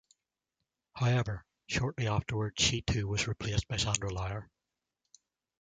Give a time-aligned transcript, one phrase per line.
[0.95, 4.49] However, shortly afterwards she too was replaced by Sandra Lauer.